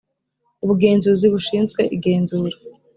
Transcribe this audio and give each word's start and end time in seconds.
ubugenzuzi 0.63 1.25
bushinzwe 1.33 1.81
igenzura 1.95 2.55